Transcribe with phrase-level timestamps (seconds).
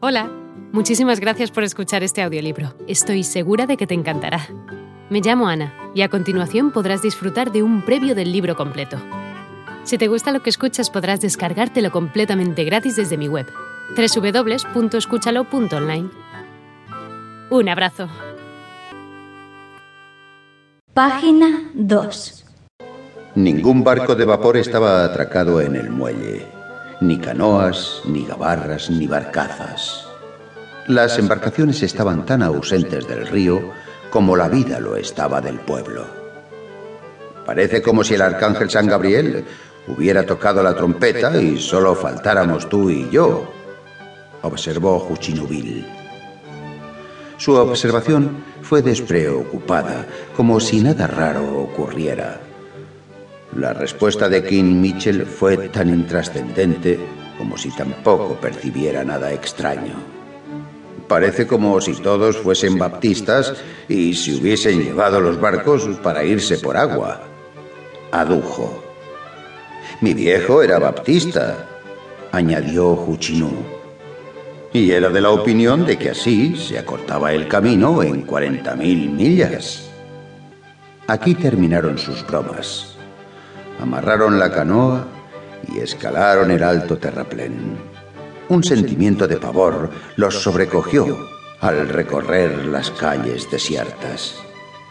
[0.00, 0.30] Hola,
[0.70, 2.72] muchísimas gracias por escuchar este audiolibro.
[2.86, 4.46] Estoy segura de que te encantará.
[5.10, 8.96] Me llamo Ana y a continuación podrás disfrutar de un previo del libro completo.
[9.82, 13.48] Si te gusta lo que escuchas podrás descargártelo completamente gratis desde mi web,
[13.96, 16.10] www.escúchalo.online.
[17.50, 18.08] Un abrazo.
[20.94, 22.44] Página 2
[23.34, 26.57] Ningún barco de vapor estaba atracado en el muelle
[27.00, 30.06] ni canoas, ni gabarras, ni barcazas.
[30.86, 33.72] Las embarcaciones estaban tan ausentes del río
[34.10, 36.06] como la vida lo estaba del pueblo.
[37.44, 39.44] Parece como si el arcángel San Gabriel
[39.86, 43.44] hubiera tocado la trompeta y solo faltáramos tú y yo,
[44.42, 45.86] observó Juchinubil.
[47.36, 52.40] Su observación fue despreocupada, como si nada raro ocurriera.
[53.56, 57.00] La respuesta de King Mitchell fue tan intrascendente
[57.38, 59.94] como si tampoco percibiera nada extraño.
[61.08, 63.54] Parece como si todos fuesen baptistas
[63.88, 67.22] y se hubiesen llevado los barcos para irse por agua.
[68.12, 68.84] Adujo.
[70.02, 71.66] Mi viejo era baptista,
[72.32, 73.50] añadió Juchinú.
[74.74, 78.76] Y era de la opinión de que así se acortaba el camino en 40.000
[79.10, 79.88] millas.
[81.06, 82.97] Aquí terminaron sus bromas
[83.80, 85.06] amarraron la canoa
[85.72, 87.76] y escalaron el alto terraplén.
[88.48, 91.18] Un sentimiento de pavor los sobrecogió
[91.60, 94.36] al recorrer las calles desiertas.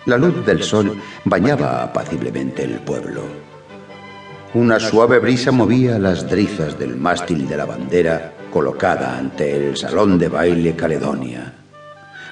[0.06, 3.24] La luz del sol bañaba apaciblemente el pueblo.
[4.54, 10.18] Una suave brisa movía las drizas del mástil de la bandera colocada ante el salón
[10.18, 11.54] de baile Caledonia.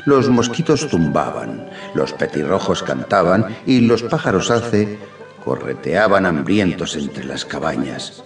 [0.06, 4.98] Los mosquitos zumbaban, los petirrojos cantaban y los pájaros alce
[5.46, 8.24] correteaban hambrientos entre las cabañas,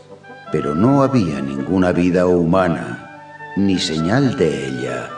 [0.51, 5.09] pero no había ninguna vida humana, ni señal de ella.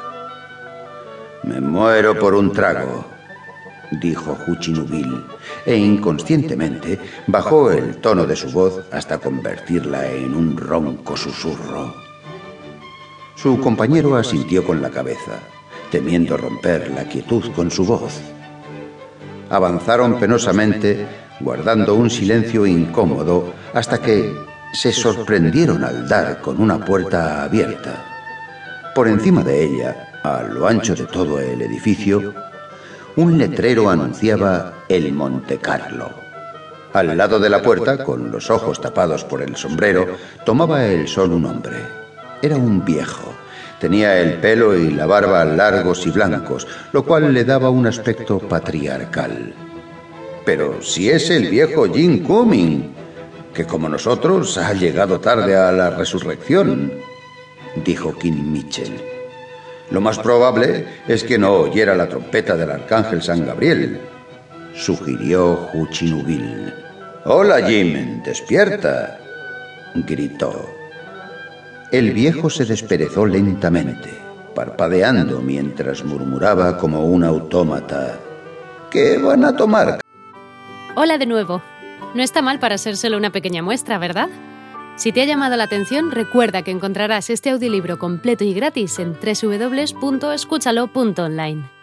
[1.43, 3.05] Me muero por un trago,
[4.01, 5.23] dijo Juchinubil,
[5.65, 11.93] e inconscientemente bajó el tono de su voz hasta convertirla en un ronco susurro.
[13.35, 15.39] Su compañero asintió con la cabeza,
[15.91, 18.21] temiendo romper la quietud con su voz.
[19.51, 21.05] Avanzaron penosamente
[21.41, 24.33] guardando un silencio incómodo hasta que
[24.73, 28.05] se sorprendieron al dar con una puerta abierta.
[28.95, 32.33] Por encima de ella, a lo ancho de todo el edificio,
[33.17, 36.09] un letrero anunciaba el Monte Carlo.
[36.93, 41.31] Al lado de la puerta, con los ojos tapados por el sombrero, tomaba el sol
[41.33, 41.77] un hombre.
[42.41, 43.30] Era un viejo.
[43.81, 48.37] Tenía el pelo y la barba largos y blancos, lo cual le daba un aspecto
[48.37, 49.55] patriarcal.
[50.45, 52.93] Pero si es el viejo Jim Cumming,
[53.55, 56.93] que como nosotros ha llegado tarde a la resurrección,
[57.83, 59.01] dijo King Mitchell.
[59.89, 63.99] Lo más probable es que no oyera la trompeta del arcángel San Gabriel,
[64.75, 66.71] sugirió Huchinubil.
[67.25, 69.17] Hola, Jim, despierta,
[69.95, 70.80] gritó.
[71.91, 74.09] El viejo se desperezó lentamente,
[74.55, 78.17] parpadeando mientras murmuraba como un autómata.
[78.89, 79.99] ¿Qué van a tomar?
[80.95, 81.61] Hola de nuevo.
[82.15, 84.29] No está mal para ser solo una pequeña muestra, ¿verdad?
[84.95, 89.13] Si te ha llamado la atención, recuerda que encontrarás este audiolibro completo y gratis en
[89.13, 91.80] www.escúchalo.online.